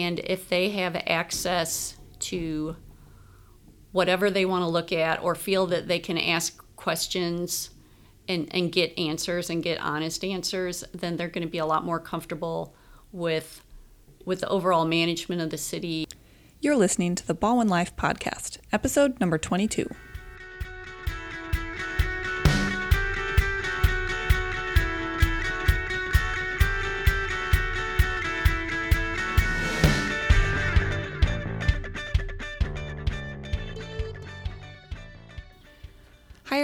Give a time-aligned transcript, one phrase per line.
[0.00, 2.76] And if they have access to
[3.92, 7.70] whatever they want to look at or feel that they can ask questions
[8.26, 11.84] and, and get answers and get honest answers, then they're going to be a lot
[11.84, 12.74] more comfortable
[13.12, 13.64] with
[14.24, 16.06] with the overall management of the city.
[16.58, 19.86] You're listening to the Ballwin Life podcast, episode number 22.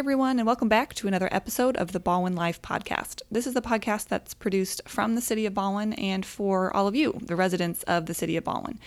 [0.01, 3.21] Everyone, and welcome back to another episode of the Ballwin Life podcast.
[3.31, 6.95] This is the podcast that's produced from the city of Ballwin and for all of
[6.95, 8.79] you, the residents of the city of Ballwin.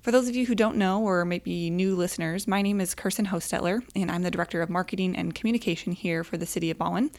[0.00, 3.26] For those of you who don't know or maybe new listeners, my name is Kirsten
[3.26, 7.10] Hostetler, and I'm the Director of Marketing and Communication here for the City of Ballwin.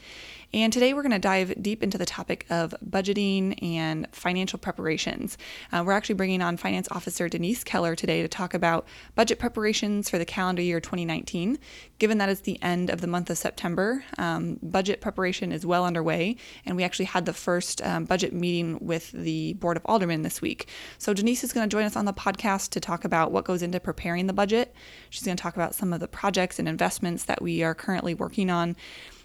[0.54, 5.38] And today we're going to dive deep into the topic of budgeting and financial preparations.
[5.72, 10.10] Uh, we're actually bringing on Finance Officer Denise Keller today to talk about budget preparations
[10.10, 11.58] for the calendar year 2019.
[11.98, 15.86] Given that it's the end of the month of September, um, budget preparation is well
[15.86, 20.20] underway, and we actually had the first um, budget meeting with the Board of Aldermen
[20.20, 20.68] this week.
[20.98, 23.62] So Denise is going to join us on the podcast to talk about what goes
[23.62, 24.74] into preparing the budget.
[25.08, 28.12] She's going to talk about some of the projects and investments that we are currently
[28.12, 28.76] working on.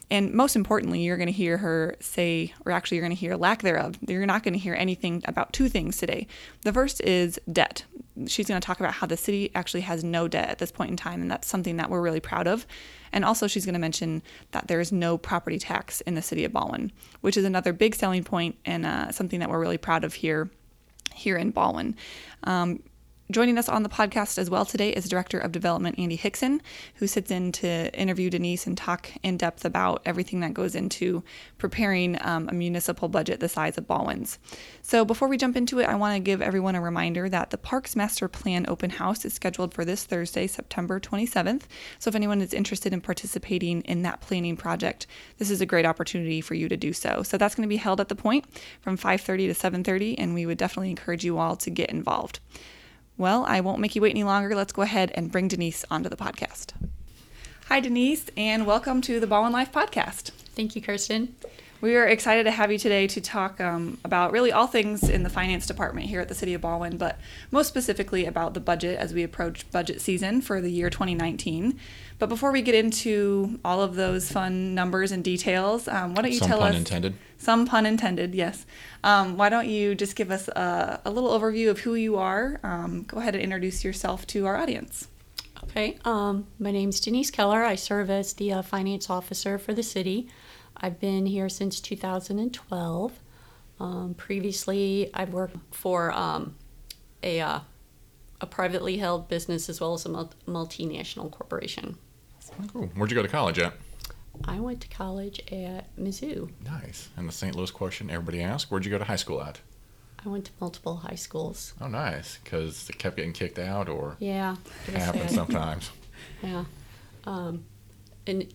[0.09, 3.35] And most importantly, you're going to hear her say, or actually, you're going to hear
[3.35, 3.97] lack thereof.
[4.07, 6.27] You're not going to hear anything about two things today.
[6.61, 7.83] The first is debt.
[8.25, 10.91] She's going to talk about how the city actually has no debt at this point
[10.91, 12.65] in time, and that's something that we're really proud of.
[13.11, 16.45] And also, she's going to mention that there is no property tax in the city
[16.45, 16.91] of Ballwin,
[17.21, 20.49] which is another big selling point and uh, something that we're really proud of here,
[21.13, 21.95] here in Ballwin.
[22.43, 22.81] Um,
[23.29, 26.61] Joining us on the podcast as well today is Director of Development Andy Hickson,
[26.95, 31.25] who sits in to interview Denise and talk in depth about everything that goes into
[31.57, 34.39] preparing um, a municipal budget the size of Ballwin's.
[34.81, 37.57] So, before we jump into it, I want to give everyone a reminder that the
[37.57, 41.63] Parks Master Plan open house is scheduled for this Thursday, September 27th.
[41.99, 45.05] So, if anyone is interested in participating in that planning project,
[45.37, 47.23] this is a great opportunity for you to do so.
[47.23, 48.45] So, that's going to be held at the point
[48.79, 52.39] from 5:30 to 7:30, and we would definitely encourage you all to get involved.
[53.17, 54.55] Well, I won't make you wait any longer.
[54.55, 56.73] Let's go ahead and bring Denise onto the podcast.
[57.67, 60.29] Hi, Denise, and welcome to the Ballwin Life podcast.
[60.55, 61.35] Thank you, Kirsten.
[61.79, 65.21] We are excited to have you today to talk um, about really all things in
[65.21, 67.19] the finance department here at the City of Ballwin, but
[67.51, 71.79] most specifically about the budget as we approach budget season for the year 2019.
[72.17, 76.31] But before we get into all of those fun numbers and details, um, why don't
[76.31, 76.77] you Some tell pun us?
[76.77, 77.13] intended.
[77.37, 78.65] Some pun intended, yes.
[79.03, 82.59] Um, why don't you just give us a, a little overview of who you are?
[82.63, 85.09] Um, go ahead and introduce yourself to our audience.
[85.65, 87.63] Okay, um, my is Denise Keller.
[87.63, 90.27] I serve as the uh, finance officer for the city.
[90.77, 93.11] I've been here since 2012.
[93.79, 96.55] Um, previously, I've worked for um,
[97.23, 97.59] a, uh,
[98.41, 101.97] a privately held business as well as a mul- multinational corporation.
[102.73, 102.87] Cool.
[102.95, 103.73] Where'd you go to college at?
[104.45, 106.49] I went to college at Mizzou.
[106.63, 107.09] Nice.
[107.17, 107.55] And the St.
[107.55, 109.59] Louis question everybody asks, where'd you go to high school at?
[110.25, 111.73] I went to multiple high schools.
[111.79, 112.37] Oh, nice.
[112.43, 114.55] Because it kept getting kicked out or Yeah,
[114.87, 115.91] it happens sometimes.
[116.43, 116.65] Yeah.
[117.25, 117.63] Um,
[118.27, 118.53] and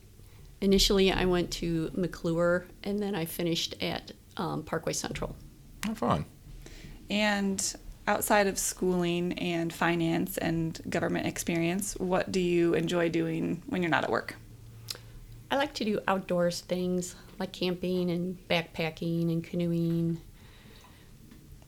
[0.62, 5.36] initially, I went to McClure, and then I finished at um, Parkway Central.
[5.88, 6.24] Oh, fun.
[7.10, 7.74] And
[8.06, 13.90] outside of schooling and finance and government experience, what do you enjoy doing when you're
[13.90, 14.36] not at work?
[15.50, 20.20] I like to do outdoors things like camping and backpacking and canoeing.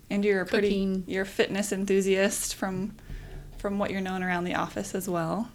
[0.09, 2.97] And you're a pretty you're a fitness enthusiast from
[3.59, 5.51] from what you're known around the office as well.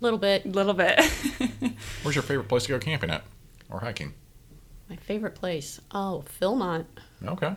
[0.00, 0.44] A little bit.
[0.44, 1.00] A little bit.
[2.02, 3.24] Where's your favorite place to go camping at
[3.70, 4.14] or hiking?
[4.88, 5.80] My favorite place.
[5.90, 6.86] Oh, Philmont.
[7.24, 7.54] Okay.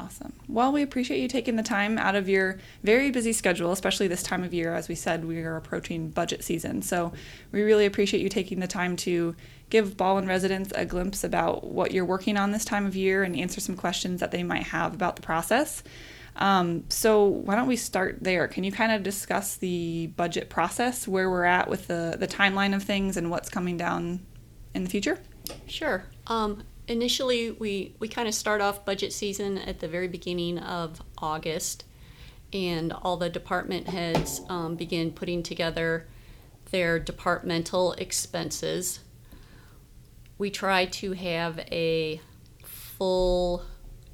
[0.00, 0.32] Awesome.
[0.48, 4.22] Well, we appreciate you taking the time out of your very busy schedule, especially this
[4.22, 4.72] time of year.
[4.74, 6.80] As we said, we are approaching budget season.
[6.80, 7.12] So
[7.52, 9.36] we really appreciate you taking the time to
[9.68, 13.36] give Ballwin residents a glimpse about what you're working on this time of year and
[13.36, 15.82] answer some questions that they might have about the process.
[16.36, 18.48] Um, so why don't we start there?
[18.48, 22.74] Can you kind of discuss the budget process, where we're at with the, the timeline
[22.74, 24.20] of things and what's coming down
[24.74, 25.18] in the future?
[25.66, 26.04] Sure.
[26.28, 31.02] Um, initially, we, we kind of start off budget season at the very beginning of
[31.18, 31.84] August,
[32.52, 36.06] and all the department heads um, begin putting together
[36.70, 39.00] their departmental expenses.
[40.38, 42.20] We try to have a
[42.64, 43.64] full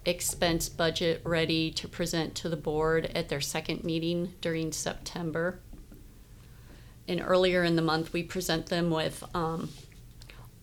[0.06, 5.60] expense budget ready to present to the board at their second meeting during September.
[7.08, 9.70] And earlier in the month, we present them with um,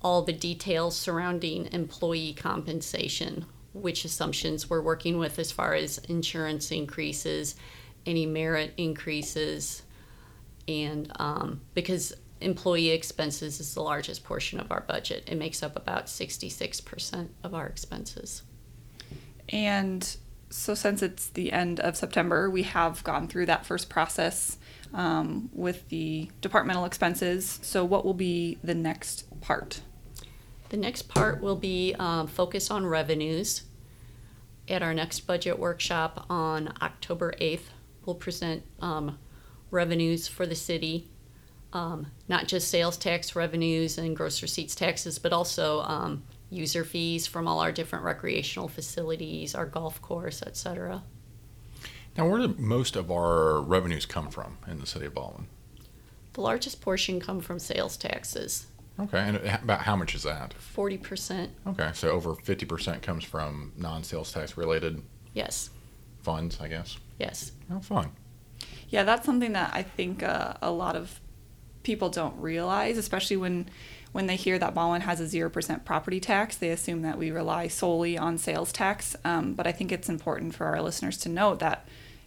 [0.02, 6.72] all the details surrounding employee compensation, which assumptions we're working with as far as insurance
[6.72, 7.56] increases
[8.06, 9.84] any merit increases,
[10.68, 15.76] and um, because employee expenses is the largest portion of our budget, it makes up
[15.76, 18.44] about 66% of our expenses.
[19.50, 20.16] And
[20.50, 24.58] so, since it's the end of September, we have gone through that first process
[24.94, 27.60] um, with the departmental expenses.
[27.64, 29.82] So, what will be the next part?
[30.70, 33.64] The next part will be um, focus on revenues.
[34.68, 37.66] At our next budget workshop on October 8th,
[38.06, 39.20] we'll present um,
[39.72, 41.10] revenues for the city,
[41.74, 46.24] um, not just sales tax revenues and gross receipts taxes, but also um,
[46.54, 51.04] user fees from all our different recreational facilities, our golf course, et cetera.
[52.18, 55.46] Now, where do most of our revenues come from in the city of Ballwin?
[56.34, 58.68] The largest portion come from sales taxes,
[59.00, 60.54] Okay, and about how much is that?
[60.76, 61.50] 40%.
[61.68, 65.02] Okay, so over 50% comes from non sales tax related
[65.34, 65.72] Yes,
[66.22, 66.98] funds, I guess.
[67.18, 67.52] yes.
[67.72, 68.12] Oh, fun.
[68.90, 71.20] Yeah, that's something that I think uh, a lot of
[71.82, 73.68] people don't realize, especially when
[74.14, 76.56] when they hear that Ballwin has a zero percent property tax.
[76.56, 79.16] They assume that we rely solely on sales tax.
[79.26, 81.86] Um, but I think it's important for our listeners to note that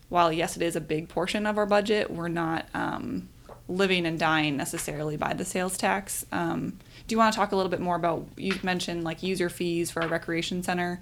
[0.09, 3.29] while yes, it is a big portion of our budget, we're not um,
[3.69, 6.27] living and dying necessarily by the sales tax.
[6.31, 8.27] Um, do you want to talk a little bit more about?
[8.37, 11.01] You mentioned like user fees for a recreation center.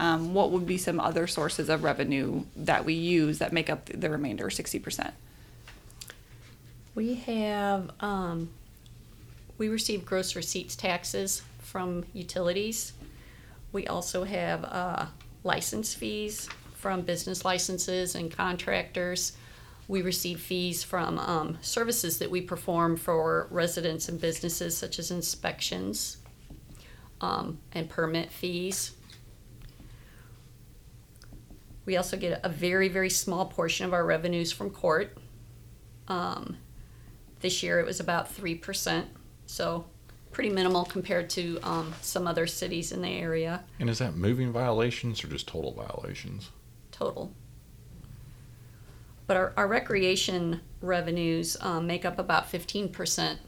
[0.00, 3.86] Um, what would be some other sources of revenue that we use that make up
[3.86, 5.14] the remainder, sixty percent?
[6.96, 8.50] We have, um,
[9.58, 12.92] we receive gross receipts taxes from utilities.
[13.72, 15.06] We also have, uh,
[15.42, 19.32] license fees from business licenses and contractors.
[19.88, 25.10] We receive fees from, um, services that we perform for residents and businesses such as
[25.10, 26.18] inspections,
[27.20, 28.92] um, and permit fees.
[31.86, 35.16] We also get a very, very small portion of our revenues from court.
[36.08, 36.56] Um,
[37.40, 39.06] this year it was about 3%,
[39.54, 39.84] so
[40.32, 44.50] pretty minimal compared to um, some other cities in the area And is that moving
[44.52, 46.50] violations or just total violations?
[46.90, 47.32] total.
[49.26, 53.38] But our, our recreation revenues um, make up about 15%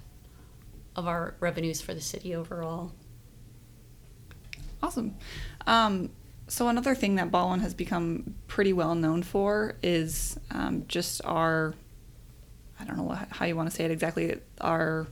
[0.96, 2.92] of our revenues for the city overall.
[4.82, 5.16] Awesome.
[5.66, 6.10] Um,
[6.48, 11.74] so another thing that Ballwin has become pretty well known for is um, just our,
[12.80, 15.06] I don't know what, how you want to say it exactly, our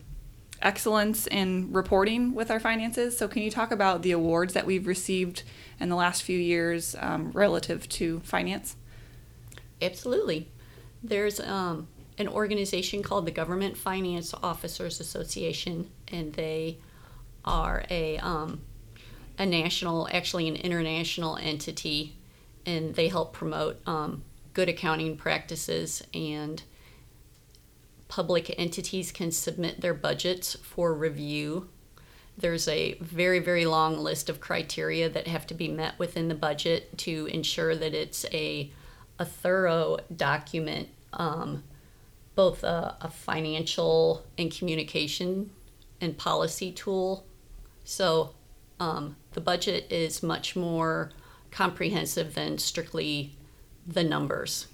[0.65, 3.17] excellence in reporting with our finances.
[3.17, 5.43] So can you talk about the awards that we've received
[5.79, 8.77] in the last few years um, relative to finance?
[9.81, 10.49] Absolutely.
[11.03, 11.89] There's um,
[12.19, 16.79] an organization called the Government Finance Officers Association, and they
[17.45, 18.63] are a um,
[19.37, 22.15] a national, actually an international entity,
[22.65, 24.23] and they help promote um,
[24.55, 26.63] good accounting practices and
[28.09, 31.69] public entities can submit their budgets for review.
[32.37, 36.35] There's a very, very long list of criteria that have to be met within the
[36.35, 38.73] budget to ensure that it's a,
[39.19, 41.63] a thorough document, um,
[42.35, 45.51] both a, a financial and communication
[46.01, 47.25] and policy tool.
[47.85, 48.35] So
[48.81, 51.13] um, the budget is much more
[51.51, 53.37] comprehensive than strictly
[53.87, 54.67] the numbers.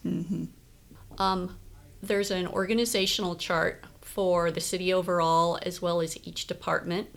[1.19, 1.59] Um,
[2.02, 7.08] there's an organizational chart for the city overall as well as each department.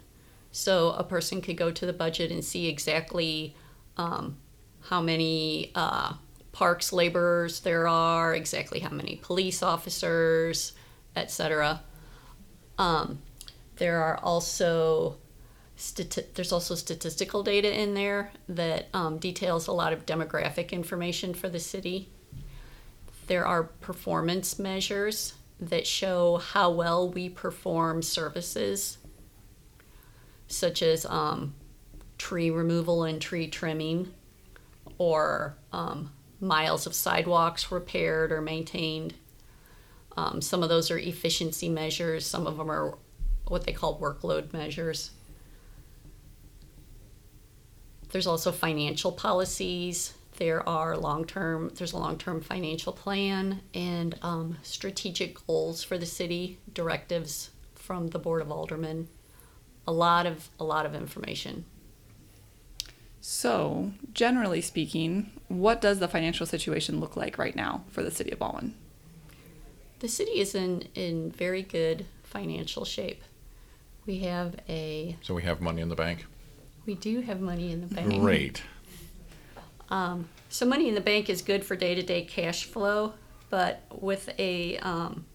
[0.51, 3.55] So a person could go to the budget and see exactly
[3.97, 4.37] um,
[4.81, 6.13] how many uh,
[6.51, 10.73] parks laborers there are, exactly how many police officers,
[11.15, 11.81] etc.
[12.77, 13.19] Um,
[13.77, 15.17] there are also
[15.77, 21.33] stati- there's also statistical data in there that um, details a lot of demographic information
[21.33, 22.09] for the city.
[23.27, 28.97] There are performance measures that show how well we perform services,
[30.47, 31.55] such as um,
[32.17, 34.13] tree removal and tree trimming,
[34.97, 39.13] or um, miles of sidewalks repaired or maintained.
[40.17, 42.97] Um, some of those are efficiency measures, some of them are
[43.47, 45.11] what they call workload measures.
[48.11, 50.13] There's also financial policies.
[50.37, 51.71] There are long-term.
[51.75, 58.19] There's a long-term financial plan and um, strategic goals for the city, directives from the
[58.19, 59.07] board of aldermen.
[59.85, 61.65] A lot of a lot of information.
[63.21, 68.31] So, generally speaking, what does the financial situation look like right now for the city
[68.31, 68.73] of Ballwin?
[69.99, 73.23] The city is in in very good financial shape.
[74.05, 76.25] We have a So we have money in the bank.
[76.85, 78.19] we do have money in the bank.
[78.19, 78.63] Great.
[79.89, 83.13] Um, so money in the bank is good for day-to-day cash flow,
[83.49, 85.25] but with a um,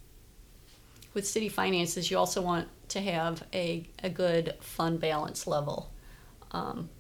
[1.15, 5.91] with city finances, you also want to have a, a good fund balance level.
[6.53, 6.91] Um,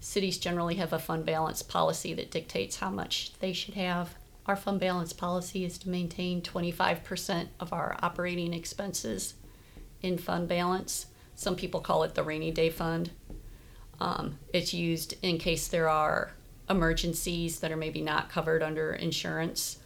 [0.00, 4.14] cities generally have a fund balance policy that dictates how much they should have.
[4.46, 9.34] Our fund balance policy is to maintain 25% of our operating expenses
[10.02, 11.06] in fund balance.
[11.34, 13.10] Some people call it the rainy day fund.
[14.00, 16.32] Um, it's used in case there are
[16.70, 19.78] emergencies that are maybe not covered under insurance,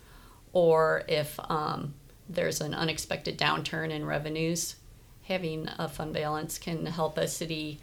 [0.53, 1.95] or if um,
[2.29, 4.77] there's an unexpected downturn in revenues.
[5.25, 7.81] Having a fund balance can help a city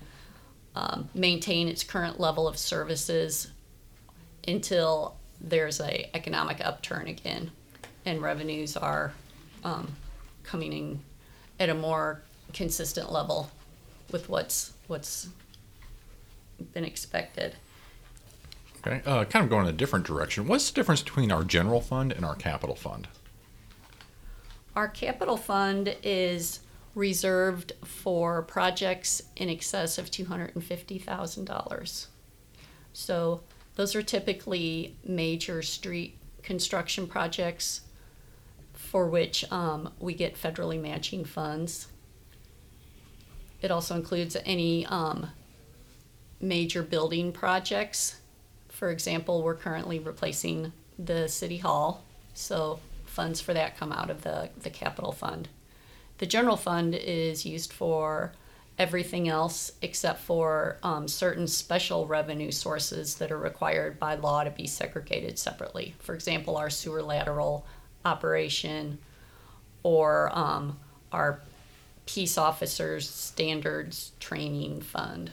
[0.76, 3.52] um, maintain its current level of services
[4.48, 7.52] until there's a economic upturn again
[8.06, 9.14] and revenues are
[9.64, 9.96] um,
[10.44, 11.00] coming in
[11.60, 12.22] at a more
[12.54, 13.50] consistent level
[14.12, 15.30] with what's what's
[16.74, 17.56] been expected.
[18.86, 20.48] Okay, uh, kind of going in a different direction.
[20.48, 23.08] What's the difference between our general fund and our capital fund?
[24.76, 26.62] Our capital fund is
[26.96, 32.08] reserved for projects in excess of $250,000.
[32.94, 33.42] So
[33.76, 37.82] those are typically major street construction projects
[38.74, 41.88] for which um, we get federally matching funds.
[43.62, 45.30] It also includes any um,
[46.40, 48.21] major building projects.
[48.82, 54.24] For example, we're currently replacing the city hall, so funds for that come out of
[54.24, 55.50] the, the capital fund.
[56.18, 58.32] The general fund is used for
[58.80, 64.50] everything else except for um, certain special revenue sources that are required by law to
[64.50, 65.94] be segregated separately.
[66.00, 67.68] For example, our sewer lateral
[68.04, 68.98] operation
[69.84, 70.80] or um,
[71.12, 71.40] our
[72.08, 75.30] peace officers standards training fund.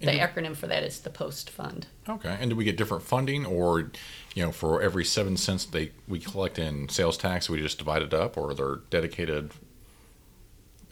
[0.00, 1.88] The acronym for that is the post fund.
[2.08, 3.90] Okay, and do we get different funding, or
[4.34, 8.02] you know, for every seven cents they we collect in sales tax, we just divide
[8.02, 9.50] it up, or are there dedicated?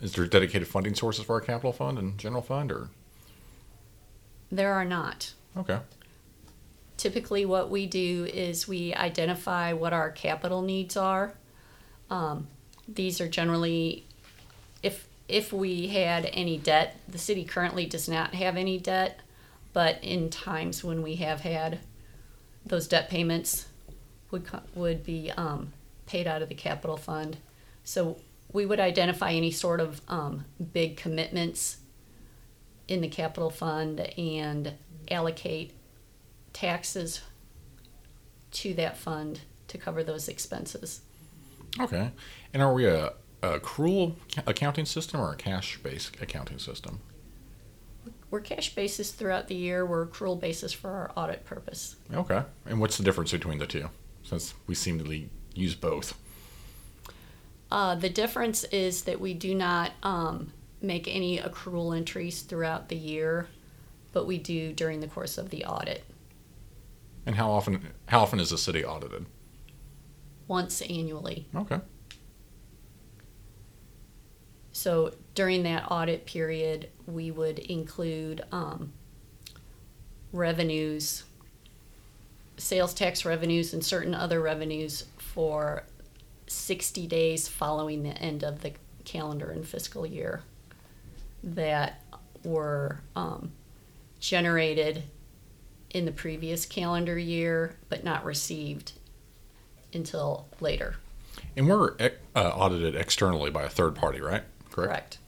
[0.00, 2.88] Is there dedicated funding sources for our capital fund and general fund, or
[4.50, 5.34] There are not.
[5.56, 5.78] okay,
[6.96, 11.34] typically what we do is we identify what our capital needs are.
[12.10, 12.48] Um,
[12.88, 14.05] these are generally,
[15.28, 19.20] if we had any debt, the city currently does not have any debt,
[19.72, 21.80] but in times when we have had
[22.64, 23.66] those debt payments
[24.30, 25.72] would would be um,
[26.06, 27.36] paid out of the capital fund.
[27.84, 28.18] So
[28.52, 31.78] we would identify any sort of um, big commitments
[32.88, 34.74] in the capital fund and
[35.10, 35.72] allocate
[36.52, 37.20] taxes
[38.50, 41.02] to that fund to cover those expenses.
[41.80, 42.10] okay,
[42.54, 44.14] and are we a, a accrual
[44.46, 47.00] accounting system or a cash based accounting system?
[48.30, 49.86] We're cash basis throughout the year.
[49.86, 51.96] We're accrual basis for our audit purpose.
[52.12, 53.88] Okay, and what's the difference between the two?
[54.24, 56.18] Since we seem to use both.
[57.70, 62.96] Uh, the difference is that we do not um, make any accrual entries throughout the
[62.96, 63.48] year,
[64.12, 66.04] but we do during the course of the audit,
[67.26, 69.26] And how often how often is the city audited?
[70.48, 71.48] once annually.
[71.56, 71.80] Okay.
[74.76, 78.92] So during that audit period, we would include um,
[80.34, 81.24] revenues,
[82.58, 85.84] sales tax revenues, and certain other revenues for
[86.46, 88.74] 60 days following the end of the
[89.06, 90.42] calendar and fiscal year
[91.42, 92.02] that
[92.44, 93.52] were um,
[94.20, 95.04] generated
[95.88, 98.92] in the previous calendar year but not received
[99.94, 100.96] until later.
[101.56, 104.42] And we're uh, audited externally by a third party, right?
[104.84, 105.18] Correct.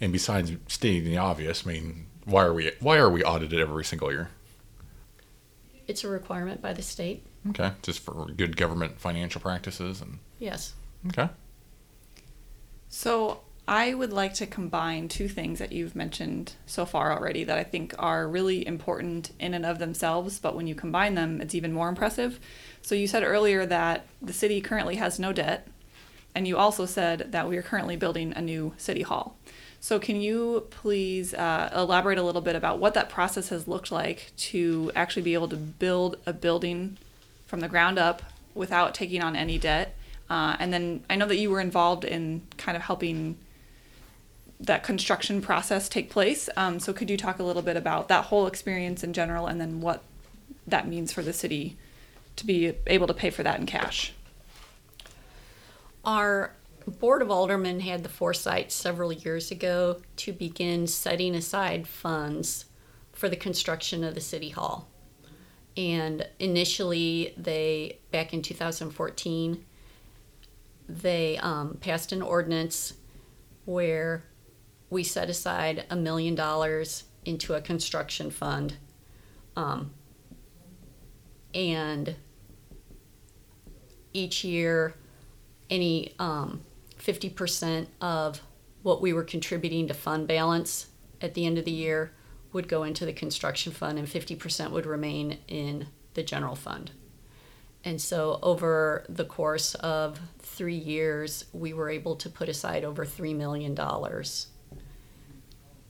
[0.00, 3.84] And besides stating the obvious, I mean, why are we why are we audited every
[3.84, 4.30] single year?
[5.86, 7.24] It's a requirement by the state.
[7.50, 10.74] Okay, just for good government financial practices and Yes.
[11.08, 11.28] okay.
[12.88, 17.58] So I would like to combine two things that you've mentioned so far already that
[17.58, 21.54] I think are really important in and of themselves, but when you combine them, it's
[21.54, 22.38] even more impressive.
[22.82, 25.66] So you said earlier that the city currently has no debt,
[26.36, 29.38] and you also said that we are currently building a new city hall.
[29.80, 33.90] So can you please uh, elaborate a little bit about what that process has looked
[33.90, 36.98] like to actually be able to build a building
[37.46, 38.22] from the ground up
[38.54, 39.96] without taking on any debt?
[40.28, 43.38] Uh, and then I know that you were involved in kind of helping
[44.60, 46.50] that construction process take place.
[46.54, 49.58] Um, so could you talk a little bit about that whole experience in general, and
[49.58, 50.02] then what
[50.66, 51.78] that means for the city
[52.36, 54.12] to be able to pay for that in cash?
[56.06, 56.54] Our
[56.86, 62.66] Board of Aldermen had the foresight several years ago to begin setting aside funds
[63.12, 64.88] for the construction of the City Hall.
[65.76, 69.64] And initially, they, back in 2014,
[70.88, 72.94] they um, passed an ordinance
[73.64, 74.22] where
[74.88, 78.76] we set aside a million dollars into a construction fund.
[79.56, 79.90] Um,
[81.52, 82.14] and
[84.12, 84.94] each year,
[85.70, 86.62] any um,
[86.98, 88.40] 50% of
[88.82, 90.86] what we were contributing to fund balance
[91.20, 92.12] at the end of the year
[92.52, 96.92] would go into the construction fund and 50% would remain in the general fund.
[97.84, 103.04] And so over the course of three years, we were able to put aside over
[103.04, 103.74] $3 million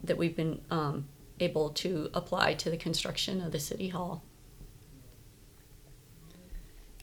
[0.04, 1.08] that we've been um,
[1.40, 4.22] able to apply to the construction of the city hall.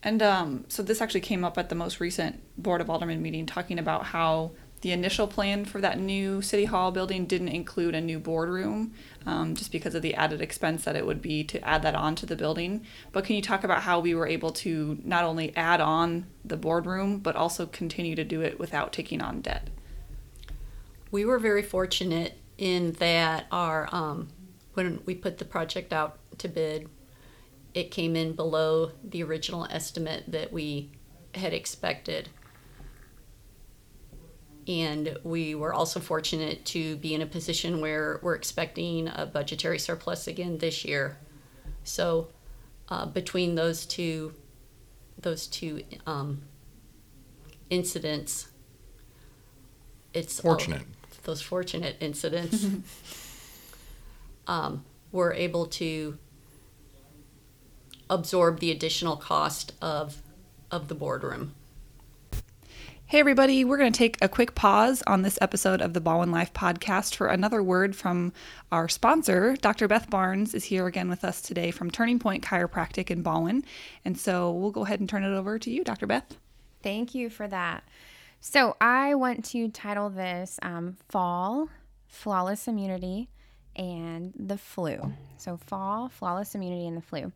[0.03, 3.45] And um, so this actually came up at the most recent Board of Aldermen meeting,
[3.45, 8.01] talking about how the initial plan for that new city hall building didn't include a
[8.01, 8.93] new boardroom,
[9.25, 12.15] um, just because of the added expense that it would be to add that on
[12.15, 12.86] to the building.
[13.13, 16.57] But can you talk about how we were able to not only add on the
[16.57, 19.69] boardroom, but also continue to do it without taking on debt?
[21.12, 24.27] We were very fortunate in that our um,
[24.74, 26.89] when we put the project out to bid,
[27.74, 30.92] it came in below the original estimate that we
[31.36, 32.30] had expected.
[34.68, 39.80] And we were also fortunate to be in a position where we're expecting a budgetary
[39.80, 41.18] surplus again this year.
[41.84, 42.30] So,
[42.88, 44.34] uh, between those two,
[45.20, 46.44] those two um,
[47.70, 48.48] incidents,
[50.13, 50.84] it's Fortunate.
[51.24, 52.65] those fortunate incidents,
[54.48, 56.18] um, we're able to
[58.13, 60.22] absorb the additional cost of
[60.70, 61.53] of the boardroom.
[63.05, 66.32] Hey, everybody, we're going to take a quick pause on this episode of the Ballwin
[66.32, 68.34] Life podcast for another word from
[68.72, 69.55] our sponsor.
[69.62, 69.88] Dr.
[69.88, 73.63] Beth Barnes is here again with us today from Turning Point Chiropractic in Ballwin.
[74.03, 76.08] And so we'll go ahead and turn it over to you, Dr.
[76.08, 76.38] Beth.
[76.82, 77.84] Thank you for that.
[78.41, 81.70] So, I want to title this um, Fall
[82.07, 83.29] Flawless Immunity
[83.75, 85.14] and the flu.
[85.38, 87.31] So, fall, flawless immunity, and the flu.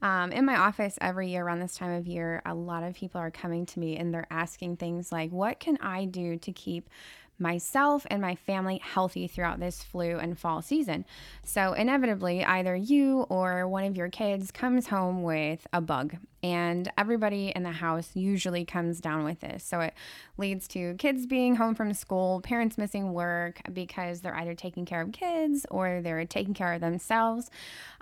[0.00, 3.20] Um, in my office every year around this time of year, a lot of people
[3.20, 6.88] are coming to me and they're asking things like, What can I do to keep
[7.38, 11.04] myself and my family healthy throughout this flu and fall season.
[11.44, 16.90] So, inevitably, either you or one of your kids comes home with a bug, and
[16.98, 19.64] everybody in the house usually comes down with this.
[19.64, 19.94] So, it
[20.38, 25.02] leads to kids being home from school, parents missing work because they're either taking care
[25.02, 27.50] of kids or they're taking care of themselves.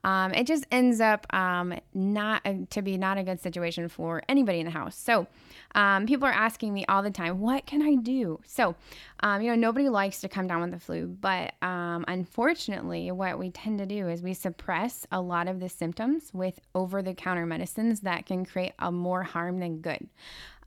[0.03, 4.23] Um, it just ends up um, not a, to be not a good situation for
[4.29, 4.97] anybody in the house.
[4.97, 5.27] So,
[5.75, 8.41] um, people are asking me all the time, what can I do?
[8.45, 8.75] So,
[9.21, 13.39] um, you know, nobody likes to come down with the flu, but um, unfortunately, what
[13.39, 17.15] we tend to do is we suppress a lot of the symptoms with over the
[17.15, 20.09] counter medicines that can create a more harm than good.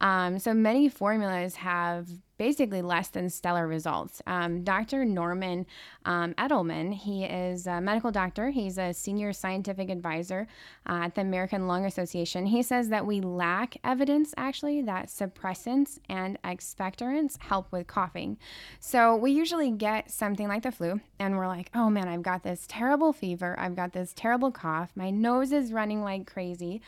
[0.02, 4.22] Um, so many formulas have basically less than stellar results.
[4.26, 5.06] Um, Dr.
[5.06, 5.66] Norman
[6.06, 8.50] um, Edelman, he is a medical doctor.
[8.50, 10.48] He's a senior scientific advisor
[10.90, 12.48] uh, at the American Lung Association.
[12.48, 18.38] He says that we lack evidence actually that suppressants and expectorants help with coughing.
[18.80, 22.44] So we usually get something like the flu and we're like, oh man, I've got
[22.44, 23.56] this terrible fever.
[23.58, 24.92] I've got this terrible cough.
[24.96, 26.82] My nose is running like crazy.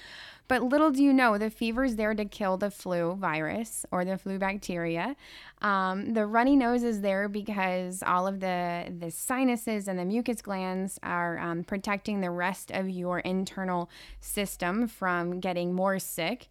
[0.48, 4.06] But little do you know, the fever is there to kill the flu virus or
[4.06, 5.16] the flu bacteria.
[5.62, 10.42] Um, the runny nose is there because all of the, the sinuses and the mucus
[10.42, 16.50] glands are um, protecting the rest of your internal system from getting more sick.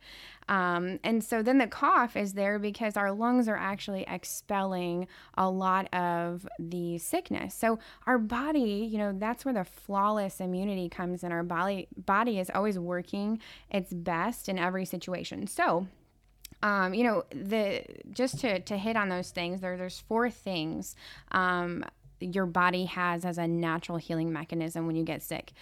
[0.49, 5.49] Um, and so then the cough is there because our lungs are actually expelling a
[5.49, 7.55] lot of the sickness.
[7.55, 11.33] So our body, you know, that's where the flawless immunity comes in.
[11.33, 15.47] Our body body is always working its best in every situation.
[15.47, 15.87] So
[16.65, 20.97] um, you know, the just to, to hit on those things, there there's four things
[21.31, 21.85] um,
[22.21, 25.53] your body has as a natural healing mechanism when you get sick.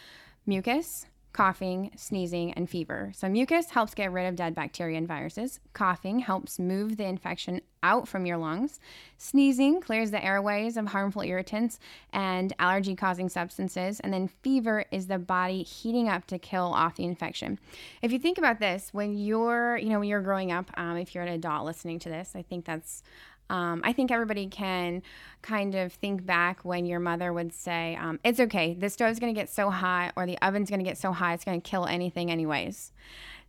[0.46, 3.12] Mucus, coughing, sneezing, and fever.
[3.14, 5.60] So, mucus helps get rid of dead bacteria and viruses.
[5.72, 8.78] Coughing helps move the infection out from your lungs.
[9.18, 11.78] Sneezing clears the airways of harmful irritants
[12.12, 14.00] and allergy causing substances.
[14.00, 17.58] And then, fever is the body heating up to kill off the infection.
[18.02, 21.14] If you think about this, when you're, you know, when you're growing up, um, if
[21.14, 23.02] you're an adult listening to this, I think that's
[23.50, 25.02] um, I think everybody can
[25.42, 29.32] kind of think back when your mother would say, um, It's okay, the stove's gonna
[29.32, 32.92] get so hot or the oven's gonna get so hot, it's gonna kill anything, anyways.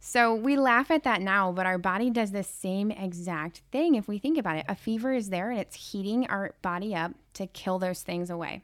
[0.06, 4.06] So we laugh at that now, but our body does the same exact thing if
[4.08, 4.66] we think about it.
[4.68, 8.64] A fever is there and it's heating our body up to kill those things away.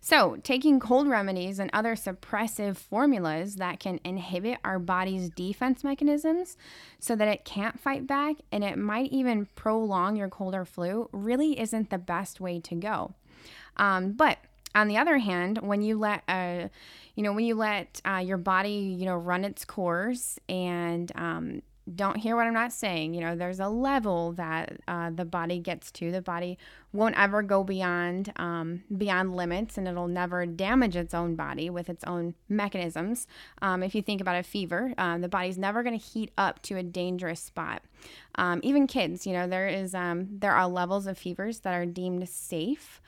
[0.00, 6.56] So, taking cold remedies and other suppressive formulas that can inhibit our body's defense mechanisms
[6.98, 11.08] so that it can't fight back and it might even prolong your cold or flu
[11.12, 13.14] really isn't the best way to go.
[13.76, 14.38] Um, but
[14.74, 16.68] on the other hand, when you let uh,
[17.14, 21.62] you know when you let uh, your body you know run its course and um,
[21.94, 23.14] don't hear what I'm not saying.
[23.14, 26.10] You know, there's a level that uh, the body gets to.
[26.10, 26.58] The body
[26.92, 31.88] won't ever go beyond um, beyond limits, and it'll never damage its own body with
[31.88, 33.28] its own mechanisms.
[33.62, 36.60] Um, if you think about a fever, um, the body's never going to heat up
[36.62, 37.82] to a dangerous spot.
[38.34, 41.86] Um, even kids, you know, there is um, there are levels of fevers that are
[41.86, 43.00] deemed safe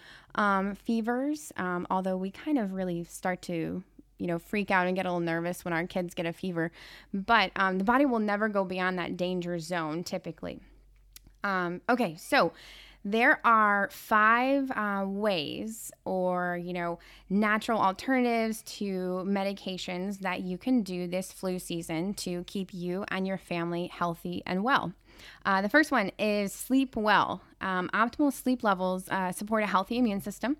[0.84, 1.52] fevers,
[1.90, 3.82] although we kind of really start to
[4.18, 6.70] you know, freak out and get a little nervous when our kids get a fever.
[7.12, 10.60] But um, the body will never go beyond that danger zone typically.
[11.44, 12.52] Um, okay, so
[13.04, 16.98] there are five uh, ways or you know
[17.30, 23.26] natural alternatives to medications that you can do this flu season to keep you and
[23.26, 24.92] your family healthy and well
[25.44, 27.42] uh, the first one is sleep well.
[27.60, 30.56] Um, optimal sleep levels uh, support a healthy immune system,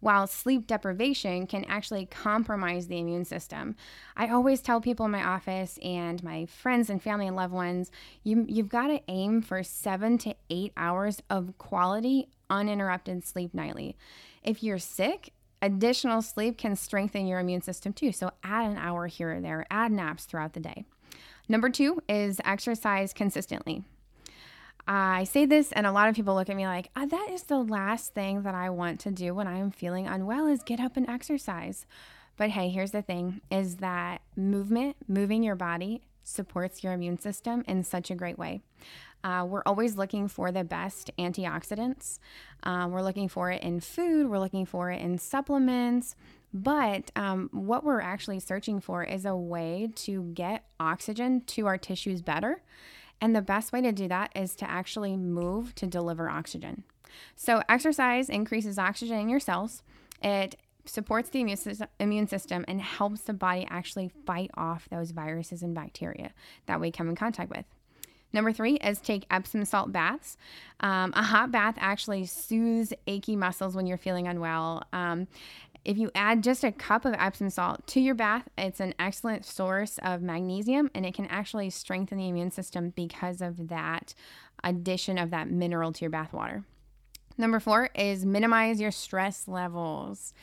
[0.00, 3.74] while sleep deprivation can actually compromise the immune system.
[4.16, 7.90] I always tell people in my office and my friends and family and loved ones
[8.22, 13.96] you, you've got to aim for seven to eight hours of quality, uninterrupted sleep nightly.
[14.42, 18.12] If you're sick, additional sleep can strengthen your immune system too.
[18.12, 20.84] So add an hour here or there, add naps throughout the day.
[21.48, 23.84] Number two is exercise consistently.
[24.86, 27.44] I say this, and a lot of people look at me like, oh, that is
[27.44, 30.80] the last thing that I want to do when I am feeling unwell is get
[30.80, 31.86] up and exercise.
[32.36, 37.62] But hey, here's the thing is that movement, moving your body, supports your immune system
[37.68, 38.60] in such a great way.
[39.24, 42.18] Uh, we're always looking for the best antioxidants.
[42.64, 46.16] Um, we're looking for it in food, we're looking for it in supplements.
[46.54, 51.78] But um, what we're actually searching for is a way to get oxygen to our
[51.78, 52.62] tissues better.
[53.22, 56.82] And the best way to do that is to actually move to deliver oxygen.
[57.36, 59.82] So, exercise increases oxygen in your cells.
[60.22, 61.40] It supports the
[62.00, 66.32] immune system and helps the body actually fight off those viruses and bacteria
[66.66, 67.64] that we come in contact with.
[68.32, 70.36] Number three is take Epsom salt baths.
[70.80, 74.82] Um, a hot bath actually soothes achy muscles when you're feeling unwell.
[74.92, 75.28] Um,
[75.84, 79.44] if you add just a cup of Epsom salt to your bath, it's an excellent
[79.44, 84.14] source of magnesium and it can actually strengthen the immune system because of that
[84.62, 86.64] addition of that mineral to your bath water.
[87.36, 90.34] Number four is minimize your stress levels.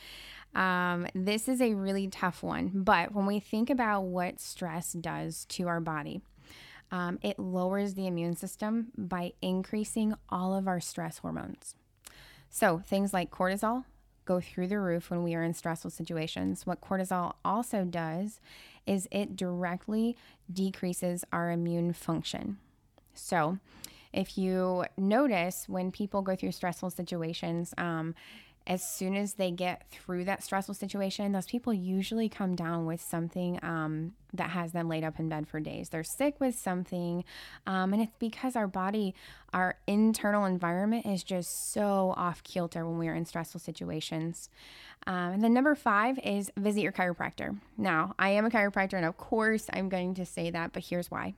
[0.54, 5.44] Um, this is a really tough one, but when we think about what stress does
[5.50, 6.20] to our body,
[6.90, 11.76] um, it lowers the immune system by increasing all of our stress hormones.
[12.48, 13.84] So, things like cortisol,
[14.30, 16.64] go through the roof when we are in stressful situations.
[16.64, 18.38] What cortisol also does
[18.86, 20.16] is it directly
[20.52, 22.58] decreases our immune function.
[23.12, 23.58] So,
[24.12, 28.14] if you notice when people go through stressful situations, um,
[28.70, 33.00] as soon as they get through that stressful situation, those people usually come down with
[33.00, 35.88] something um, that has them laid up in bed for days.
[35.88, 37.24] They're sick with something,
[37.66, 39.12] um, and it's because our body,
[39.52, 44.48] our internal environment is just so off kilter when we are in stressful situations.
[45.04, 47.58] Um, and then number five is visit your chiropractor.
[47.76, 51.10] Now, I am a chiropractor, and of course, I'm going to say that, but here's
[51.10, 51.34] why.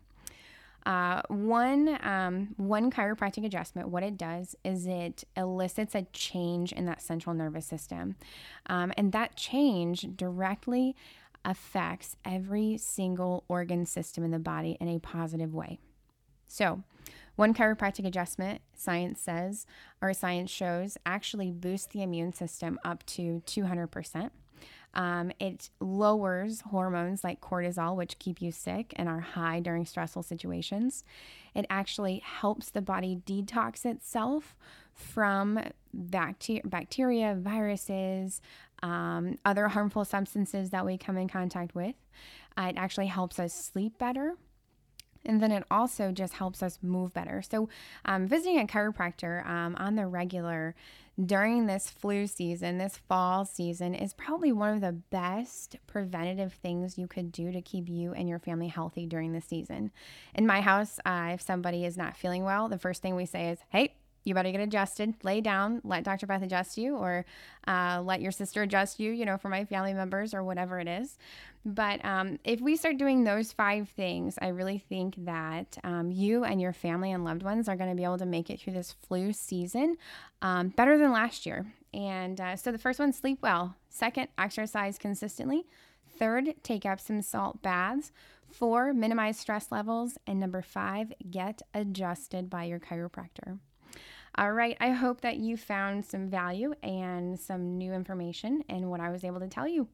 [0.85, 6.87] Uh, one um, one chiropractic adjustment, what it does is it elicits a change in
[6.87, 8.17] that central nervous system,
[8.67, 10.97] um, and that change directly
[11.45, 15.79] affects every single organ system in the body in a positive way.
[16.49, 16.83] So,
[17.37, 19.67] one chiropractic adjustment, science says,
[20.01, 24.31] or science shows, actually boosts the immune system up to 200%.
[24.95, 30.23] Um, it lowers hormones like cortisol, which keep you sick and are high during stressful
[30.23, 31.03] situations.
[31.55, 34.55] It actually helps the body detox itself
[34.95, 35.61] from
[35.95, 38.43] bacteria, bacteria viruses,
[38.83, 41.95] um, other harmful substances that we come in contact with.
[42.59, 44.35] Uh, it actually helps us sleep better.
[45.25, 47.43] And then it also just helps us move better.
[47.43, 47.69] So,
[48.05, 50.75] um, visiting a chiropractor um, on the regular
[51.23, 56.97] during this flu season, this fall season, is probably one of the best preventative things
[56.97, 59.91] you could do to keep you and your family healthy during the season.
[60.35, 63.51] In my house, uh, if somebody is not feeling well, the first thing we say
[63.51, 63.95] is, hey,
[64.25, 65.15] you better get adjusted.
[65.23, 66.27] Lay down, let Dr.
[66.27, 67.25] Beth adjust you, or
[67.67, 70.89] uh, let your sister adjust you, you know, for my family members or whatever it
[70.89, 71.19] is.
[71.65, 76.45] But um, if we start doing those five things, I really think that um, you
[76.45, 78.73] and your family and loved ones are going to be able to make it through
[78.73, 79.97] this flu season
[80.41, 81.73] um, better than last year.
[81.95, 83.77] And uh, so the first one, sleep well.
[83.89, 85.67] Second, exercise consistently.
[86.19, 88.13] Third, take Epsom salt baths.
[88.51, 90.19] Four, minimize stress levels.
[90.27, 93.59] And number five, get adjusted by your chiropractor.
[94.37, 99.01] All right, I hope that you found some value and some new information in what
[99.01, 99.89] I was able to tell you.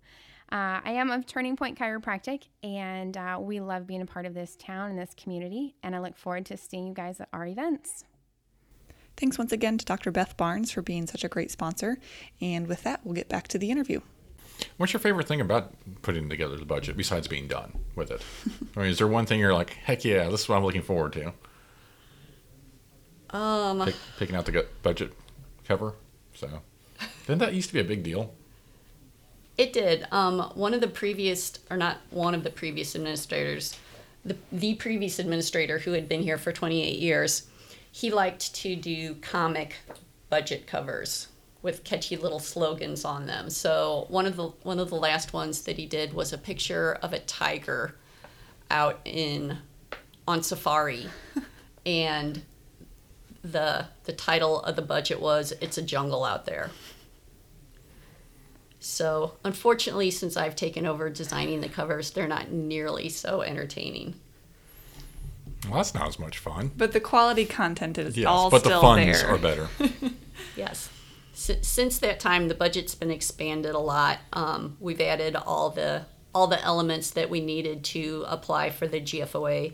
[0.50, 4.34] Uh, I am of Turning Point Chiropractic, and uh, we love being a part of
[4.34, 5.74] this town and this community.
[5.82, 8.04] And I look forward to seeing you guys at our events.
[9.16, 10.12] Thanks once again to Dr.
[10.12, 11.98] Beth Barnes for being such a great sponsor.
[12.40, 14.00] And with that, we'll get back to the interview.
[14.76, 18.22] What's your favorite thing about putting together the budget besides being done with it?
[18.76, 20.82] I mean, is there one thing you're like, heck yeah, this is what I'm looking
[20.82, 21.32] forward to?
[23.30, 25.12] Um, Pick, picking out the budget
[25.66, 25.94] cover.
[26.34, 26.62] So,
[27.26, 28.34] didn't that used to be a big deal?
[29.56, 30.06] It did.
[30.12, 33.76] Um, one of the previous, or not one of the previous administrators,
[34.24, 37.48] the, the previous administrator who had been here for 28 years,
[37.90, 39.76] he liked to do comic
[40.30, 41.28] budget covers
[41.62, 43.50] with catchy little slogans on them.
[43.50, 46.94] So one of the one of the last ones that he did was a picture
[47.02, 47.96] of a tiger
[48.70, 49.58] out in
[50.26, 51.06] on safari,
[51.86, 52.42] and
[53.42, 56.70] the the title of the budget was "It's a Jungle Out There."
[58.80, 64.14] So, unfortunately, since I've taken over designing the covers, they're not nearly so entertaining.
[65.64, 66.70] Well, that's not as much fun.
[66.76, 69.30] But the quality content is Yes, all but the still funds there.
[69.30, 69.68] are better.
[70.56, 70.88] Yes.
[71.34, 74.18] S- since that time, the budget's been expanded a lot.
[74.32, 76.02] Um, we've added all the
[76.34, 79.72] all the elements that we needed to apply for the GFOA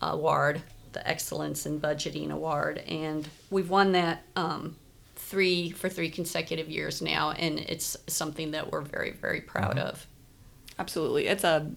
[0.00, 4.76] award, the Excellence in Budgeting Award, and we've won that um,
[5.16, 10.06] three for three consecutive years now, and it's something that we're very very proud of.
[10.78, 11.26] Absolutely.
[11.26, 11.70] It's a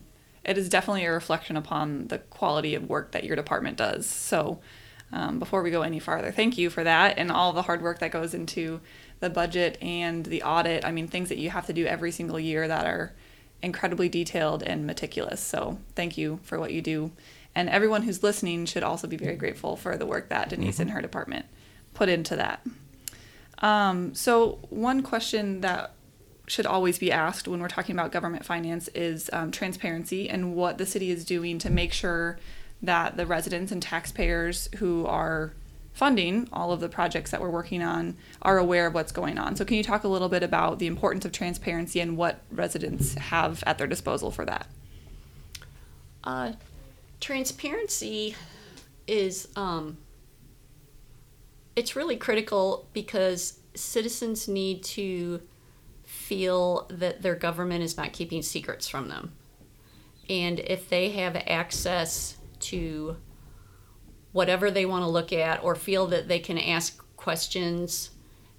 [0.43, 4.05] it is definitely a reflection upon the quality of work that your department does.
[4.05, 4.59] So
[5.11, 7.99] um, before we go any farther, thank you for that and all the hard work
[7.99, 8.81] that goes into
[9.19, 10.83] the budget and the audit.
[10.83, 13.13] I mean, things that you have to do every single year that are
[13.61, 15.39] incredibly detailed and meticulous.
[15.39, 17.11] So thank you for what you do.
[17.55, 20.91] And everyone who's listening should also be very grateful for the work that Denise and
[20.91, 21.45] her department
[21.93, 22.65] put into that.
[23.59, 25.93] Um, so one question that
[26.47, 30.77] should always be asked when we're talking about government finance is um, transparency and what
[30.77, 32.37] the city is doing to make sure
[32.81, 35.53] that the residents and taxpayers who are
[35.93, 39.55] funding all of the projects that we're working on are aware of what's going on.
[39.55, 43.13] So, can you talk a little bit about the importance of transparency and what residents
[43.15, 44.67] have at their disposal for that?
[46.23, 46.53] Uh,
[47.23, 48.35] transparency
[49.07, 49.97] is um,
[51.73, 55.41] it's really critical because citizens need to
[56.03, 59.31] feel that their government is not keeping secrets from them.
[60.29, 63.15] And if they have access to
[64.33, 68.11] whatever they want to look at or feel that they can ask questions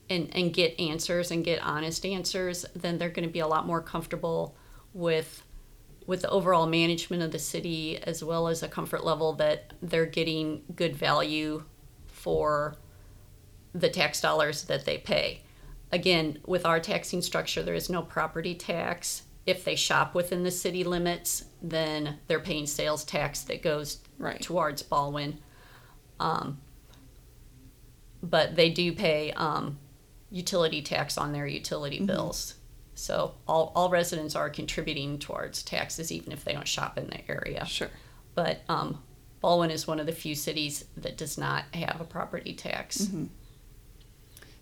[0.08, 3.66] and, and get answers and get honest answers, then they're going to be a lot
[3.66, 4.56] more comfortable
[4.94, 5.43] with
[6.06, 10.06] with the overall management of the city as well as a comfort level that they're
[10.06, 11.64] getting good value
[12.06, 12.76] for
[13.74, 15.42] the tax dollars that they pay.
[15.90, 19.22] Again, with our taxing structure, there is no property tax.
[19.46, 24.40] If they shop within the city limits, then they're paying sales tax that goes Right.
[24.40, 25.38] towards Ballwin.
[26.20, 26.58] Um,
[28.22, 29.78] but they do pay um,
[30.30, 32.54] utility tax on their utility bills.
[32.94, 37.30] So all, all residents are contributing towards taxes, even if they don't shop in the
[37.30, 37.66] area.
[37.66, 37.90] Sure.
[38.34, 39.02] But um,
[39.42, 43.08] Ballwin is one of the few cities that does not have a property tax.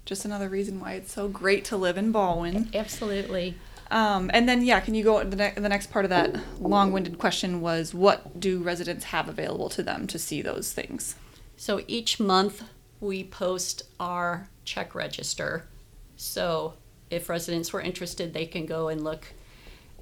[0.04, 2.74] Just another reason why it's so great to live in Ballwin.
[2.74, 3.54] Absolutely.
[3.90, 5.22] Um, and then, yeah, can you go?
[5.22, 9.68] The, ne- the next part of that long-winded question was, what do residents have available
[9.68, 11.14] to them to see those things?
[11.56, 12.64] So each month
[13.00, 15.68] we post our check register.
[16.16, 16.74] So
[17.12, 19.26] if residents were interested, they can go and look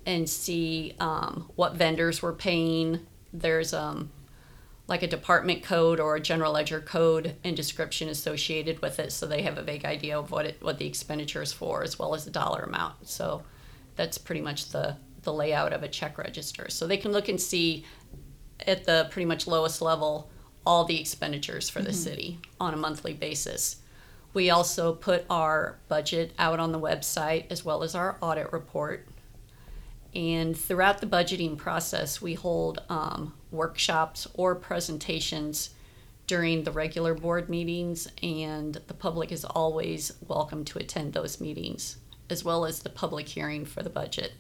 [0.07, 3.01] and see um, what vendors were paying.
[3.33, 4.11] There's um,
[4.87, 9.27] like a department code or a general ledger code and description associated with it, so
[9.27, 12.14] they have a vague idea of what it what the expenditure is for, as well
[12.14, 13.09] as the dollar amount.
[13.09, 13.42] So
[13.96, 16.70] that's pretty much the the layout of a check register.
[16.70, 17.85] So they can look and see
[18.66, 20.31] at the pretty much lowest level
[20.64, 23.77] all the expenditures for the city on a monthly basis.
[24.33, 29.07] We also put our budget out on the website as well as our audit report.
[30.14, 35.71] And throughout the budgeting process, we hold um, workshops or presentations
[36.27, 41.97] during the regular board meetings, and the public is always welcome to attend those meetings,
[42.29, 44.35] as well as the public hearing for the budget.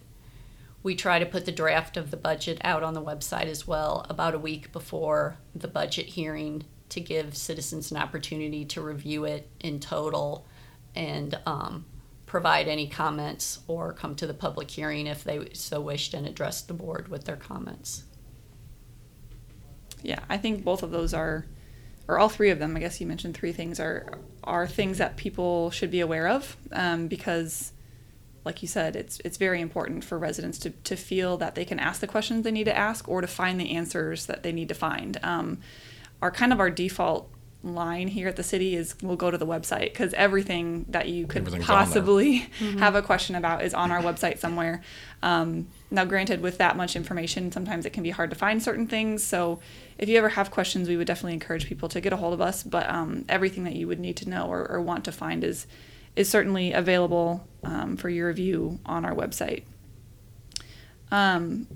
[0.84, 4.06] We try to put the draft of the budget out on the website as well
[4.08, 9.48] about a week before the budget hearing to give citizens an opportunity to review it
[9.60, 10.46] in total
[10.94, 11.84] and um,
[12.26, 16.62] provide any comments or come to the public hearing if they so wished and address
[16.62, 18.04] the board with their comments.
[20.02, 21.46] Yeah, I think both of those are,
[22.08, 22.76] or all three of them.
[22.76, 26.56] I guess you mentioned three things are are things that people should be aware of
[26.72, 27.72] um, because,
[28.44, 31.78] like you said, it's it's very important for residents to to feel that they can
[31.78, 34.68] ask the questions they need to ask or to find the answers that they need
[34.68, 35.18] to find.
[35.22, 35.58] Um,
[36.22, 37.30] our kind of our default
[37.62, 41.26] line here at the city is we'll go to the website because everything that you
[41.26, 41.84] could Everything's on there.
[41.84, 42.36] possibly
[42.78, 44.80] have a question about is on our website somewhere.
[45.22, 48.86] Um, now, granted, with that much information, sometimes it can be hard to find certain
[48.86, 49.22] things.
[49.22, 49.60] So,
[49.98, 52.40] if you ever have questions, we would definitely encourage people to get a hold of
[52.40, 52.62] us.
[52.62, 55.66] But um, everything that you would need to know or, or want to find is
[56.16, 59.64] is certainly available um, for your review on our website.
[61.12, 61.66] Um,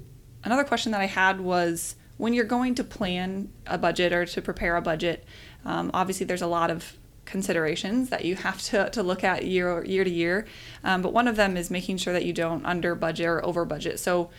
[0.45, 4.43] another question that I had was when you're going to plan a budget or to
[4.43, 5.25] prepare a budget,
[5.65, 9.85] um, obviously there's a lot of considerations that you have to, to look at year
[9.85, 10.47] year to year.
[10.83, 13.65] Um, but one of them is making sure that you don't under budget or over
[13.65, 13.99] budget.
[13.99, 14.31] So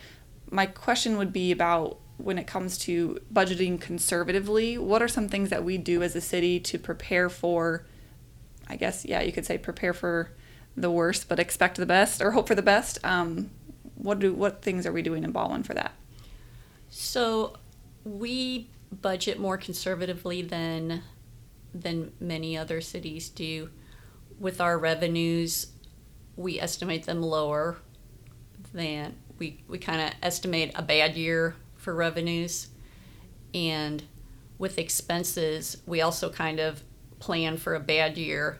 [0.50, 5.50] my question would be about when it comes to budgeting conservatively, what are some things
[5.50, 7.84] that we do as a city to prepare for
[8.68, 10.30] I guess yeah, you could say prepare for
[10.76, 12.98] the worst but expect the best or hope for the best.
[13.04, 13.50] Um,
[13.96, 15.92] what do what things are we doing in Ballwin for that?
[16.88, 17.56] So
[18.06, 18.70] we
[19.02, 21.02] budget more conservatively than
[21.74, 23.68] than many other cities do.
[24.38, 25.68] With our revenues,
[26.36, 27.78] we estimate them lower
[28.72, 32.68] than we we kind of estimate a bad year for revenues
[33.52, 34.02] and
[34.58, 36.82] with expenses, we also kind of
[37.18, 38.58] plan for a bad year.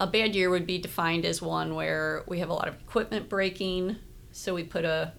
[0.00, 3.28] A bad year would be defined as one where we have a lot of equipment
[3.28, 3.96] breaking,
[4.32, 5.12] so we put a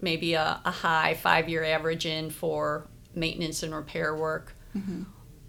[0.00, 4.54] maybe a, a high five year average in for maintenance and repair work.
[4.76, 5.02] Mm-hmm.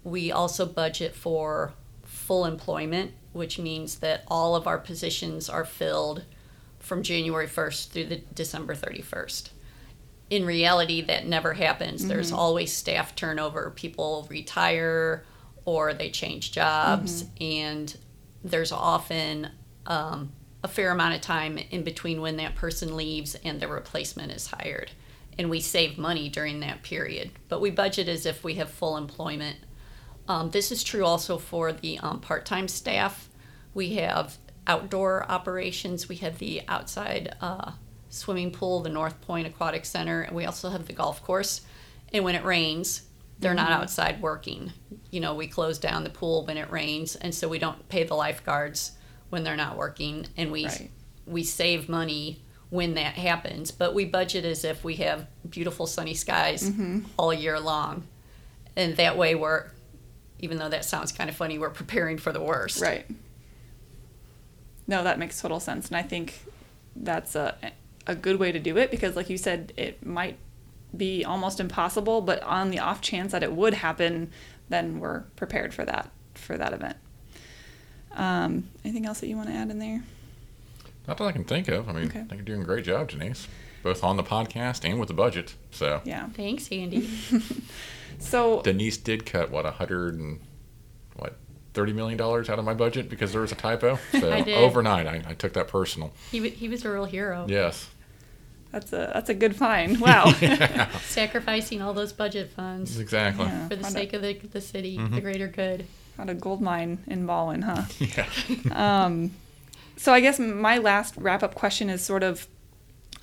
[0.04, 6.24] We also budget for full employment, which means that all of our positions are filled
[6.78, 9.50] from January 1st through the December 31st.
[10.30, 12.00] In reality, that never happens.
[12.00, 12.08] Mm-hmm.
[12.08, 13.70] There's always staff turnover.
[13.70, 15.24] People retire
[15.64, 17.42] or they change jobs, mm-hmm.
[17.42, 17.96] and
[18.42, 19.50] there's often
[19.86, 20.32] um,
[20.64, 24.46] a fair amount of time in between when that person leaves and the replacement is
[24.46, 24.90] hired.
[25.38, 28.96] And we save money during that period, but we budget as if we have full
[28.96, 29.56] employment.
[30.28, 33.28] Um, this is true also for the um, part time staff.
[33.74, 37.72] We have outdoor operations, we have the outside uh,
[38.10, 41.62] swimming pool, the North Pointe Aquatic Center, and we also have the golf course.
[42.12, 43.02] And when it rains,
[43.40, 44.72] they're not outside working.
[45.10, 48.04] You know, we close down the pool when it rains, and so we don't pay
[48.04, 48.92] the lifeguards
[49.32, 50.90] when they're not working, and we Right.
[51.26, 53.70] we save money when that happens.
[53.70, 57.06] But we budget as if we have beautiful sunny skies mm-hmm.
[57.16, 58.06] all year long,
[58.76, 59.68] and that way we're,
[60.38, 62.82] even though that sounds kind of funny, we're preparing for the worst.
[62.82, 63.06] Right.
[64.86, 66.42] No, that makes total sense, and I think
[66.94, 67.56] that's a
[68.06, 70.36] a good way to do it because, like you said, it might
[70.94, 74.30] be almost impossible, but on the off chance that it would happen,
[74.68, 76.98] then we're prepared for that for that event.
[78.16, 80.02] Um, anything else that you want to add in there?
[81.08, 81.88] Not that I can think of.
[81.88, 82.20] I mean, Okay.
[82.20, 83.48] I think you're doing a great job, Denise,
[83.82, 85.54] both on the podcast and with the budget.
[85.70, 86.28] So Yeah.
[86.28, 87.08] Thanks, Andy.
[88.18, 90.38] So Denise did cut what a hundred and
[91.16, 91.36] what
[91.74, 93.98] thirty million dollars out of my budget because there was a typo.
[94.12, 94.56] So I did.
[94.56, 96.12] overnight, I, I took that personal.
[96.30, 97.46] he, he was a real hero.
[97.48, 97.88] Yes.
[98.70, 99.98] that's a that's a good find.
[100.00, 100.30] Wow.
[101.02, 103.46] Sacrificing all those budget funds Exactly.
[103.46, 103.66] Yeah.
[103.68, 105.86] for the sake of the, the city, the greater good.
[106.16, 107.82] Found a gold mine in Ballwin, huh?
[107.98, 108.26] Yeah.
[109.04, 109.32] Um,
[109.96, 112.46] so I guess my last wrap up question is sort of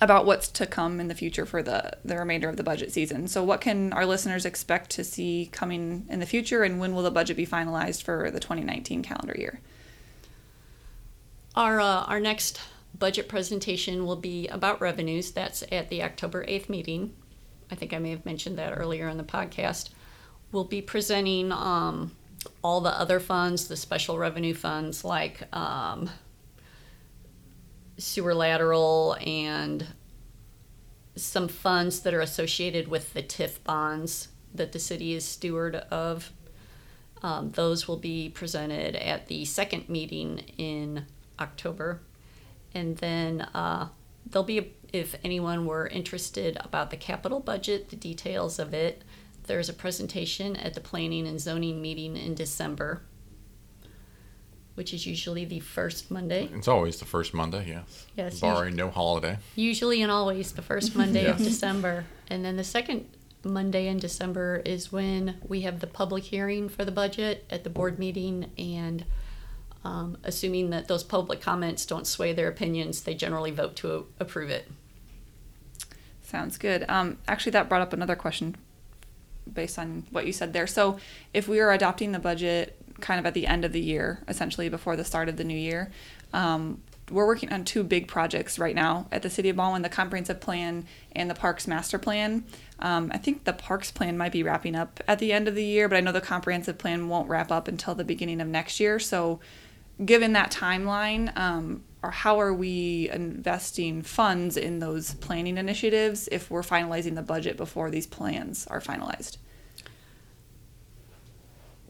[0.00, 3.28] about what's to come in the future for the the remainder of the budget season.
[3.28, 7.02] So what can our listeners expect to see coming in the future, and when will
[7.02, 9.60] the budget be finalized for the 2019 calendar year?
[11.54, 12.60] Our, uh, our next
[12.98, 15.32] budget presentation will be about revenues.
[15.32, 17.14] That's at the October 8th meeting.
[17.70, 19.90] I think I may have mentioned that earlier in the podcast.
[20.52, 22.12] We'll be presenting um,
[22.62, 26.10] all the other funds, the special revenue funds like um,
[27.98, 29.86] sewer lateral and
[31.16, 36.32] some funds that are associated with the TIF bonds that the city is steward of.
[37.22, 41.04] Um, those will be presented at the second meeting in
[41.38, 42.00] October.
[42.72, 43.88] And then uh,
[44.26, 49.02] there'll be, if anyone were interested about the capital budget, the details of it,
[49.46, 53.02] there's a presentation at the Planning and Zoning meeting in December,
[54.74, 56.48] which is usually the first Monday.
[56.54, 57.66] It's always the first Monday.
[57.68, 58.06] Yes.
[58.16, 59.38] Yes, Barring no holiday.
[59.56, 61.48] Usually and always the first Monday of Yes.
[61.48, 62.04] December.
[62.28, 63.06] And then the second
[63.42, 67.70] Monday in December is when we have the public hearing for the budget at the
[67.70, 69.04] board meeting and
[69.82, 74.50] um, assuming that those public comments don't sway their opinions, they generally vote to approve
[74.50, 74.70] it.
[76.22, 76.84] Sounds good.
[76.88, 78.56] Um, actually, that brought up another question
[79.54, 80.66] based on what you said there.
[80.66, 80.98] So,
[81.34, 84.68] if we are adopting the budget kind of at the end of the year, essentially
[84.68, 85.90] before the start of the new year,
[86.32, 86.80] um,
[87.10, 90.40] we're working on two big projects right now at the City of Ballwin the comprehensive
[90.40, 92.44] plan and the Parks Master Plan.
[92.78, 95.64] Um, I think the Parks Plan might be wrapping up at the end of the
[95.64, 98.80] year, but I know the comprehensive plan won't wrap up until the beginning of next
[98.80, 98.98] year.
[98.98, 99.40] So,
[100.04, 106.50] given that timeline, um, or how are we investing funds in those planning initiatives if
[106.50, 109.36] we're finalizing the budget before these plans are finalized?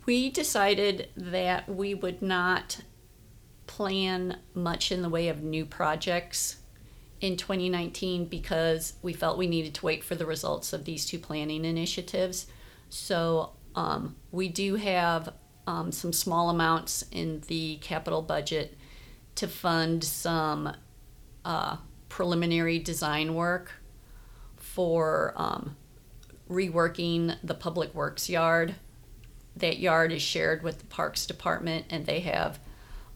[0.07, 2.81] We decided that we would not
[3.67, 6.57] plan much in the way of new projects
[7.21, 11.19] in 2019 because we felt we needed to wait for the results of these two
[11.19, 12.47] planning initiatives.
[12.89, 15.33] So um, we do have
[15.67, 18.77] um, some small amounts in the capital budget
[19.37, 20.75] to fund some
[21.45, 21.77] uh,
[22.09, 23.73] preliminary design work
[24.57, 25.77] for um,
[26.51, 28.75] reworking the public works yard.
[29.57, 32.61] That yard is shared with the parks department, and they have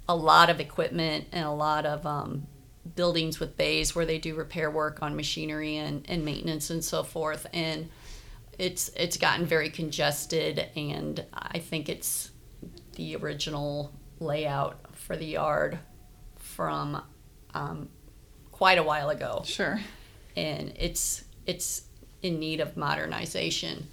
[0.08, 2.46] a lot of equipment and a lot of um,
[2.96, 7.02] buildings with bays where they do repair work on machinery and, and maintenance and so
[7.02, 7.46] forth.
[7.52, 7.88] And
[8.58, 12.30] it's it's gotten very congested, and I think it's
[12.94, 15.78] the original layout for the yard
[16.54, 17.02] from
[17.54, 17.88] um,
[18.52, 19.80] quite a while ago, Sure.
[20.36, 21.82] and it's it's
[22.22, 23.88] in need of modernization.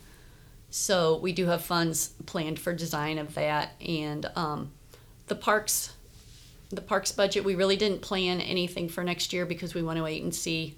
[0.69, 4.71] So we do have funds planned for design of that, and um,
[5.27, 5.93] the parks
[6.69, 10.03] the parks budget we really didn't plan anything for next year because we want to
[10.03, 10.77] wait and see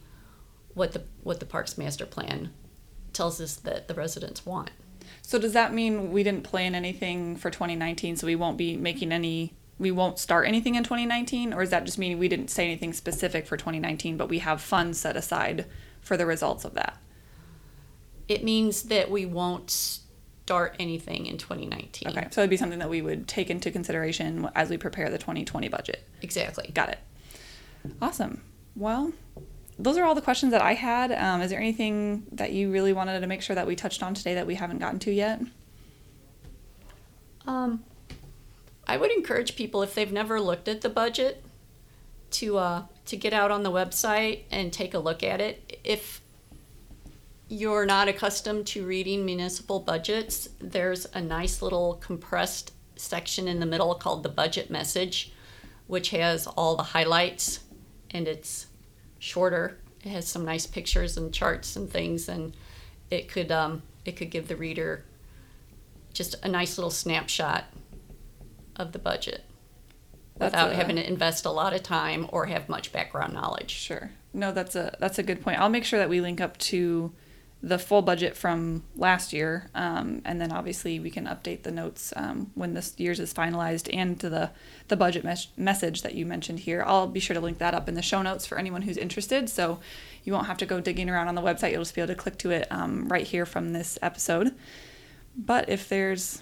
[0.74, 2.50] what the what the parks master plan
[3.12, 4.72] tells us that the residents want.
[5.22, 9.12] So does that mean we didn't plan anything for 2019, so we won't be making
[9.12, 11.54] any, we won't start anything in 2019?
[11.54, 14.62] Or does that just mean we didn't say anything specific for 2019, but we have
[14.62, 15.66] funds set aside
[16.02, 16.98] for the results of that?
[18.28, 22.10] It means that we won't start anything in 2019.
[22.10, 25.18] Okay, so it'd be something that we would take into consideration as we prepare the
[25.18, 26.08] 2020 budget.
[26.22, 26.70] Exactly.
[26.74, 27.00] Got it.
[28.02, 28.42] Awesome.
[28.76, 29.14] Well,
[29.80, 31.12] those are all the questions that I had.
[31.12, 34.14] Um, is there anything that you really wanted to make sure that we touched on
[34.14, 35.42] today that we haven't gotten to yet?
[37.46, 37.84] Um,
[38.88, 41.44] I would encourage people if they've never looked at the budget
[42.32, 45.80] to uh, to get out on the website and take a look at it.
[45.84, 46.22] If
[47.48, 53.66] you're not accustomed to reading municipal budgets, there's a nice little compressed section in the
[53.66, 55.32] middle called the budget message,
[55.88, 57.60] which has all the highlights
[58.12, 58.68] and it's
[59.20, 59.78] shorter.
[60.04, 62.54] It has some nice pictures and charts and things, and
[63.10, 65.06] it could um, it could give the reader
[66.14, 67.66] just a nice little snapshot
[68.76, 69.44] of the budget
[70.38, 73.72] That's without a- having to invest a lot of time or have much background knowledge.
[73.72, 74.12] Sure.
[74.34, 75.60] No, that's a that's a good point.
[75.60, 77.12] I'll make sure that we link up to
[77.66, 82.12] the full budget from last year, um, and then obviously we can update the notes
[82.18, 84.50] um, when this year's is finalized, and to the
[84.90, 86.84] the budget mes- message that you mentioned here.
[86.86, 89.50] I'll be sure to link that up in the show notes for anyone who's interested.
[89.50, 89.80] So
[90.26, 91.72] you won't have to go digging around on the website.
[91.72, 94.54] You'll just be able to click to it um, right here from this episode.
[95.38, 96.42] But if there's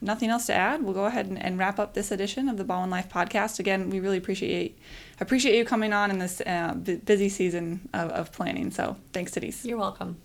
[0.00, 2.64] nothing else to add, we'll go ahead and, and wrap up this edition of the
[2.64, 3.58] Ballwin Life podcast.
[3.58, 4.78] Again, we really appreciate
[5.20, 8.70] appreciate you coming on in this uh, bu- busy season of, of planning.
[8.70, 9.64] So thanks, Denise.
[9.64, 10.18] You're welcome.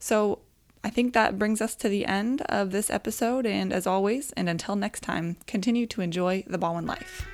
[0.00, 0.40] So
[0.84, 3.46] I think that brings us to the end of this episode.
[3.46, 7.26] And as always, and until next time, continue to enjoy the Ballwin life.